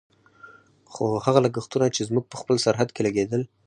خو 0.93 1.05
هغه 1.25 1.39
لګښتونه 1.45 1.85
چې 1.95 2.01
زموږ 2.09 2.25
په 2.29 2.35
خپل 2.41 2.55
سرحد 2.65 2.89
کې 2.95 3.01
لګېدل. 3.07 3.41